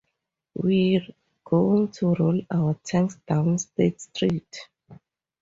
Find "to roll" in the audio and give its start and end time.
1.91-2.41